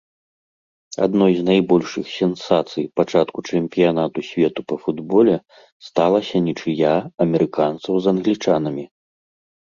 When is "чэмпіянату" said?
3.51-4.19